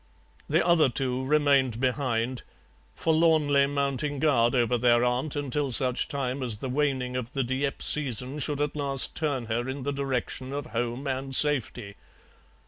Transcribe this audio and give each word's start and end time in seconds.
The 0.49 0.65
other 0.65 0.89
two 0.89 1.23
remained 1.23 1.79
behind, 1.79 2.41
forlornly 2.95 3.67
mounting 3.67 4.17
guard 4.17 4.55
over 4.55 4.75
their 4.75 5.03
aunt 5.03 5.35
until 5.35 5.71
such 5.71 6.07
time 6.07 6.41
as 6.41 6.57
the 6.57 6.69
waning 6.69 7.15
of 7.15 7.33
the 7.33 7.43
Dieppe 7.43 7.83
season 7.83 8.39
should 8.39 8.61
at 8.61 8.75
last 8.75 9.13
turn 9.15 9.45
her 9.45 9.69
in 9.69 9.83
the 9.83 9.93
direction 9.93 10.53
of 10.53 10.65
home 10.65 11.05
and 11.07 11.35
safety. 11.35 11.97